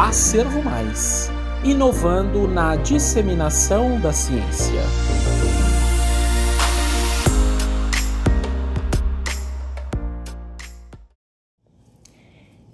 Acervo 0.00 0.62
Mais 0.62 1.28
inovando 1.64 2.46
na 2.46 2.76
disseminação 2.76 4.00
da 4.00 4.12
ciência. 4.12 4.80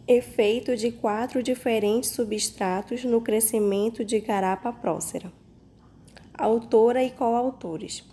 Efeito 0.07 0.77
de 0.77 0.93
quatro 0.93 1.43
diferentes 1.43 2.11
substratos 2.11 3.03
no 3.05 3.23
crescimento 3.23 4.05
de 4.05 4.21
Carapa 4.21 4.71
prócera. 4.71 5.33
Autora 6.37 7.03
e 7.03 7.11
coautores: 7.11 8.05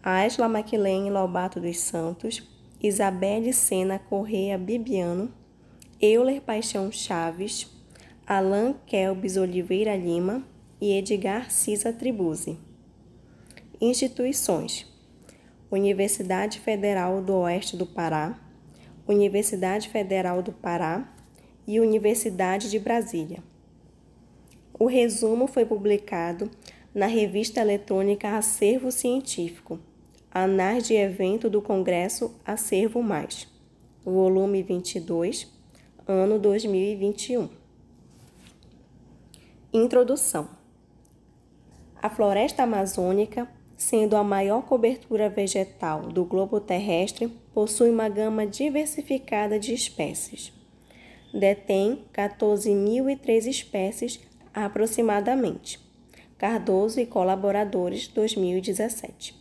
Asla 0.00 0.48
Maquilene 0.48 1.10
Lobato 1.10 1.58
dos 1.58 1.80
Santos, 1.80 2.48
Isabelle 2.80 3.52
Sena 3.52 3.98
Correia 3.98 4.56
Bibiano, 4.56 5.28
Euler 6.00 6.40
Paixão 6.40 6.92
Chaves, 6.92 7.76
Alain 8.30 8.74
Kelbis 8.84 9.38
Oliveira 9.38 9.96
Lima 9.96 10.44
e 10.78 10.92
Edgar 10.92 11.50
Cisa 11.50 11.94
Tribuzzi. 11.94 12.58
Instituições: 13.80 14.84
Universidade 15.70 16.60
Federal 16.60 17.22
do 17.22 17.32
Oeste 17.36 17.74
do 17.74 17.86
Pará, 17.86 18.38
Universidade 19.08 19.88
Federal 19.88 20.42
do 20.42 20.52
Pará 20.52 21.10
e 21.66 21.80
Universidade 21.80 22.70
de 22.70 22.78
Brasília. 22.78 23.42
O 24.78 24.84
resumo 24.84 25.46
foi 25.46 25.64
publicado 25.64 26.50
na 26.94 27.06
revista 27.06 27.62
eletrônica 27.62 28.36
Acervo 28.36 28.92
Científico, 28.92 29.80
Anais 30.30 30.86
de 30.86 30.92
Evento 30.92 31.48
do 31.48 31.62
Congresso 31.62 32.38
Acervo 32.44 33.02
Mais, 33.02 33.48
volume 34.04 34.62
22, 34.62 35.50
ano 36.06 36.38
2021. 36.38 37.67
Introdução: 39.70 40.48
A 42.00 42.08
floresta 42.08 42.62
amazônica, 42.62 43.46
sendo 43.76 44.16
a 44.16 44.24
maior 44.24 44.62
cobertura 44.62 45.28
vegetal 45.28 46.08
do 46.08 46.24
globo 46.24 46.58
terrestre, 46.58 47.28
possui 47.52 47.90
uma 47.90 48.08
gama 48.08 48.46
diversificada 48.46 49.58
de 49.58 49.74
espécies. 49.74 50.54
Detém 51.34 52.02
14.003 52.14 53.46
espécies 53.46 54.20
aproximadamente. 54.54 55.78
Cardoso 56.38 56.98
e 56.98 57.04
colaboradores 57.04 58.08
2017. 58.08 59.34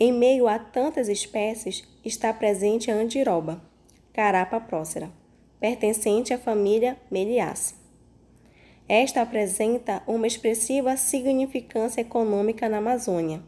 Em 0.00 0.12
meio 0.12 0.48
a 0.48 0.58
tantas 0.58 1.10
espécies 1.10 1.86
está 2.02 2.32
presente 2.32 2.90
a 2.90 2.94
andiroba, 2.94 3.60
carapa 4.14 4.58
prócera, 4.58 5.10
pertencente 5.60 6.32
à 6.32 6.38
família 6.38 6.96
Meliaceae. 7.10 7.77
Esta 8.88 9.20
apresenta 9.20 10.02
uma 10.06 10.26
expressiva 10.26 10.96
significância 10.96 12.00
econômica 12.00 12.70
na 12.70 12.78
Amazônia, 12.78 13.42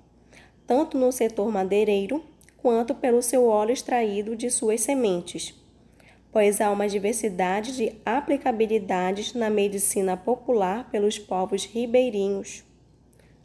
tanto 0.67 0.99
no 0.99 1.11
setor 1.11 1.51
madeireiro 1.51 2.23
quanto 2.59 2.95
pelo 2.95 3.23
seu 3.23 3.47
óleo 3.47 3.73
extraído 3.73 4.37
de 4.37 4.51
suas 4.51 4.83
sementes, 4.83 5.55
pois 6.31 6.61
há 6.61 6.71
uma 6.71 6.87
diversidade 6.87 7.75
de 7.75 7.93
aplicabilidades 8.05 9.33
na 9.33 9.49
medicina 9.49 10.15
popular 10.15 10.91
pelos 10.91 11.19
povos 11.19 11.65
ribeirinhos. 11.65 12.63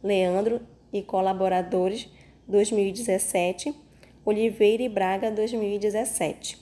Leandro 0.02 0.60
e 0.92 1.02
colaboradores 1.02 2.10
2017, 2.46 3.74
Oliveira 4.22 4.82
e 4.82 4.88
Braga 4.88 5.30
2017. 5.30 6.58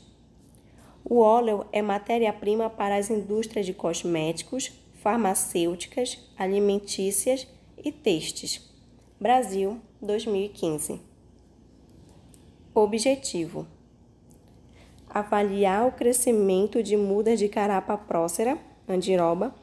O 1.05 1.19
óleo 1.19 1.67
é 1.73 1.83
matéria-prima 1.83 2.71
para 2.71 2.95
as 2.95 3.11
indústrias 3.11 3.67
de 3.67 3.75
cosméticos, 3.75 4.84
farmacêuticas, 5.05 6.19
alimentícias 6.35 7.47
e 7.77 7.93
textos. 7.93 8.73
Brasil, 9.21 9.79
2015. 10.01 10.99
Objetivo: 12.75 13.67
avaliar 15.07 15.87
o 15.87 15.93
crescimento 15.93 16.83
de 16.83 16.97
mudas 16.97 17.39
de 17.39 17.51
carapa 17.51 17.99
prócera, 17.99 18.59
andiroba, 18.89 19.55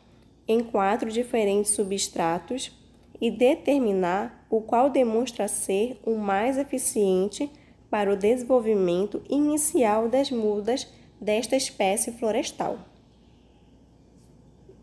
em 0.48 0.64
quatro 0.64 1.10
diferentes 1.10 1.72
substratos 1.72 2.72
e 3.20 3.32
determinar 3.32 4.46
o 4.48 4.62
qual 4.62 4.92
demonstra 4.92 5.48
ser 5.48 6.00
o 6.06 6.18
mais 6.18 6.56
eficiente 6.56 7.52
para 7.90 8.14
o 8.14 8.16
desenvolvimento 8.16 9.24
inicial 9.28 10.08
das 10.08 10.30
mudas 10.30 10.88
desta 11.20 11.56
espécie 11.56 12.12
florestal. 12.12 12.91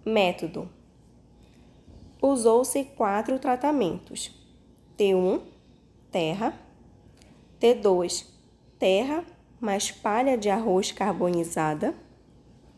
Método: 0.09 0.71
Usou-se 2.23 2.83
quatro 2.97 3.39
tratamentos: 3.39 4.35
T1, 4.97 5.43
terra, 6.11 6.59
T2, 7.61 8.25
terra 8.79 9.23
mais 9.61 9.91
palha 9.91 10.39
de 10.39 10.49
arroz 10.49 10.93
carbonizada, 10.93 11.95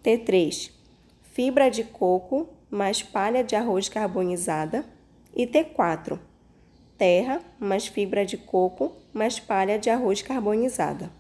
T3, 0.03 0.73
fibra 1.23 1.71
de 1.71 1.85
coco 1.85 2.49
mais 2.69 3.01
palha 3.01 3.45
de 3.45 3.55
arroz 3.55 3.89
carbonizada. 3.89 4.85
E 5.33 5.47
T4, 5.47 6.19
terra 6.99 7.41
mais 7.61 7.87
fibra 7.87 8.27
de 8.27 8.37
coco 8.39 8.97
mais 9.13 9.39
palha 9.39 9.79
de 9.79 9.89
arroz 9.89 10.21
carbonizada. 10.21 11.13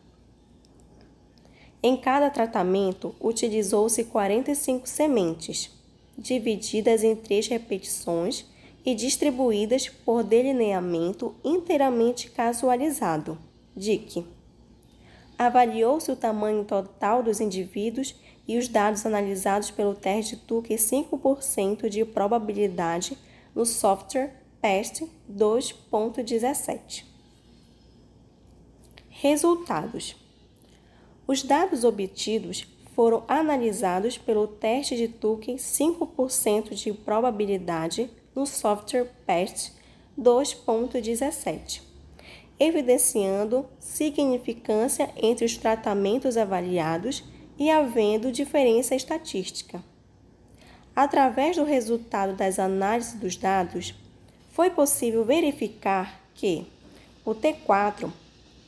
Em 1.80 1.96
cada 1.96 2.28
tratamento, 2.30 3.14
utilizou-se 3.20 4.02
45 4.02 4.88
sementes, 4.88 5.79
divididas 6.20 7.02
em 7.02 7.16
três 7.16 7.48
repetições 7.48 8.44
e 8.84 8.94
distribuídas 8.94 9.88
por 9.88 10.22
delineamento 10.22 11.34
inteiramente 11.42 12.30
casualizado. 12.30 13.38
DIC. 13.74 14.24
Avaliou-se 15.38 16.12
o 16.12 16.16
tamanho 16.16 16.64
total 16.64 17.22
dos 17.22 17.40
indivíduos 17.40 18.14
e 18.46 18.58
os 18.58 18.68
dados 18.68 19.06
analisados 19.06 19.70
pelo 19.70 19.94
teste 19.94 20.36
Tuque 20.36 20.74
5% 20.74 21.88
de 21.88 22.04
probabilidade 22.04 23.16
no 23.54 23.64
software 23.64 24.34
PEST 24.60 25.08
2.17. 25.32 27.04
Resultados: 29.08 30.16
Os 31.26 31.42
dados 31.42 31.84
obtidos 31.84 32.66
foram 33.00 33.24
analisados 33.26 34.18
pelo 34.18 34.46
teste 34.46 34.94
de 34.94 35.08
Turing 35.08 35.56
5% 35.56 36.74
de 36.74 36.92
probabilidade 36.92 38.10
no 38.36 38.44
software 38.44 39.10
PEST 39.26 39.72
2.17, 40.20 41.80
evidenciando 42.58 43.64
significância 43.78 45.08
entre 45.16 45.46
os 45.46 45.56
tratamentos 45.56 46.36
avaliados 46.36 47.24
e 47.58 47.70
havendo 47.70 48.30
diferença 48.30 48.94
estatística. 48.94 49.82
Através 50.94 51.56
do 51.56 51.64
resultado 51.64 52.34
das 52.34 52.58
análises 52.58 53.14
dos 53.14 53.34
dados, 53.34 53.94
foi 54.50 54.68
possível 54.68 55.24
verificar 55.24 56.20
que 56.34 56.66
o 57.24 57.34
T4, 57.34 58.12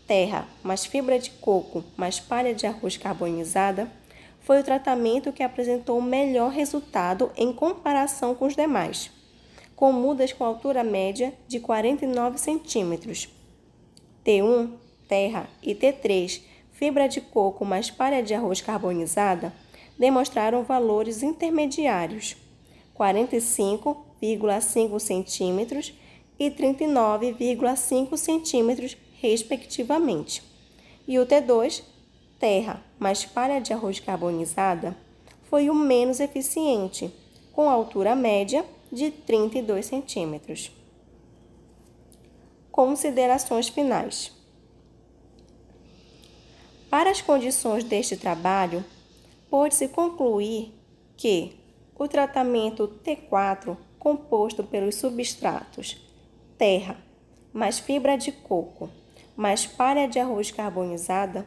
terra 0.07 0.49
mais 0.63 0.87
fibra 0.87 1.19
de 1.19 1.31
coco 1.33 1.85
mais 1.99 2.19
palha 2.19 2.55
de 2.55 2.67
arroz 2.67 2.97
carbonizada, 2.97 3.93
foi 4.43 4.61
o 4.61 4.65
tratamento 4.65 5.33
que 5.33 5.43
apresentou 5.43 5.99
o 5.99 6.03
melhor 6.03 6.51
resultado 6.51 7.31
em 7.37 7.53
comparação 7.53 8.35
com 8.35 8.47
os 8.47 8.57
demais, 8.57 9.11
com 9.77 9.93
mudas 9.93 10.33
com 10.33 10.45
altura 10.45 10.85
média 10.85 11.33
de 11.47 11.61
49 11.61 12.39
centímetros. 12.39 13.29
T1, 14.25 14.71
terra, 15.09 15.49
e 15.63 15.75
T3, 15.75 16.43
fibra 16.73 17.09
de 17.09 17.21
coco 17.21 17.65
mais 17.65 17.91
palha 17.91 18.23
de 18.23 18.35
arroz 18.35 18.61
carbonizada, 18.61 19.53
demonstraram 19.99 20.63
valores 20.65 21.23
intermediários, 21.23 22.37
45,5 22.99 24.99
centímetros 24.99 25.95
e 26.39 26.51
39,5 26.51 28.17
centímetros, 28.17 28.97
respectivamente. 29.21 30.43
E 31.07 31.19
o 31.19 31.27
T2, 31.27 31.83
terra 32.43 32.83
mais 32.99 33.25
palha 33.25 33.61
de 33.61 33.73
arroz 33.73 34.01
carbonizada, 34.01 34.97
foi 35.45 35.71
o 35.71 35.75
menos 35.75 36.19
eficiente, 36.19 37.15
com 37.53 37.71
altura 37.71 38.17
média 38.17 38.67
de 38.91 39.13
32 39.13 39.87
centímetros. 39.87 40.73
Considerações 42.73 43.69
finais. 43.69 44.33
Para 46.91 47.11
as 47.11 47.23
condições 47.23 47.85
deste 47.85 48.17
trabalho, 48.17 48.85
pode-se 49.49 49.87
concluir 49.87 50.75
que 51.17 51.57
o 51.97 52.09
tratamento 52.09 52.89
T4, 53.05 53.77
composto 54.01 54.65
pelos 54.65 54.97
substratos 54.97 55.97
terra, 56.59 56.97
mais 57.53 57.79
fibra 57.79 58.17
de 58.17 58.33
coco, 58.33 58.91
mais 59.37 59.65
palha 59.65 60.09
de 60.09 60.19
arroz 60.19 60.51
carbonizada, 60.51 61.47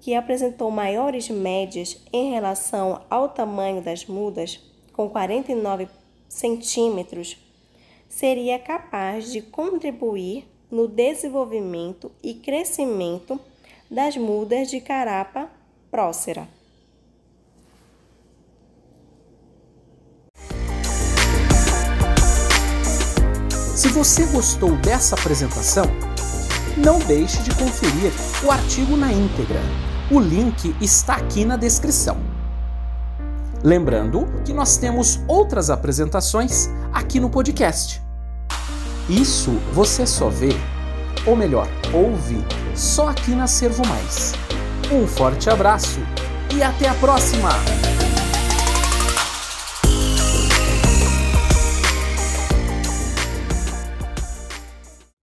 que 0.00 0.14
apresentou 0.14 0.70
maiores 0.70 1.28
médias 1.28 1.98
em 2.12 2.30
relação 2.32 3.02
ao 3.10 3.28
tamanho 3.28 3.82
das 3.82 4.06
mudas, 4.06 4.58
com 4.92 5.08
49 5.08 5.88
centímetros, 6.28 7.36
seria 8.08 8.58
capaz 8.58 9.30
de 9.30 9.42
contribuir 9.42 10.48
no 10.70 10.88
desenvolvimento 10.88 12.10
e 12.22 12.34
crescimento 12.34 13.38
das 13.90 14.16
mudas 14.16 14.70
de 14.70 14.80
carapa 14.80 15.50
prócera. 15.90 16.48
Se 23.76 23.88
você 23.88 24.26
gostou 24.26 24.76
dessa 24.76 25.14
apresentação, 25.14 25.86
não 26.76 26.98
deixe 26.98 27.42
de 27.42 27.50
conferir 27.54 28.12
o 28.44 28.50
artigo 28.50 28.96
na 28.96 29.12
íntegra. 29.12 29.89
O 30.10 30.18
link 30.18 30.74
está 30.80 31.14
aqui 31.14 31.44
na 31.44 31.56
descrição. 31.56 32.16
Lembrando 33.62 34.26
que 34.44 34.52
nós 34.52 34.76
temos 34.76 35.20
outras 35.28 35.70
apresentações 35.70 36.68
aqui 36.92 37.20
no 37.20 37.30
podcast. 37.30 38.02
Isso 39.08 39.52
você 39.72 40.04
só 40.04 40.28
vê, 40.28 40.50
ou 41.24 41.36
melhor, 41.36 41.68
ouve, 41.92 42.44
só 42.74 43.08
aqui 43.08 43.36
na 43.36 43.46
Servo 43.46 43.86
Mais. 43.86 44.32
Um 44.90 45.06
forte 45.06 45.48
abraço 45.48 46.00
e 46.52 46.60
até 46.60 46.88
a 46.88 46.94
próxima! 46.94 47.89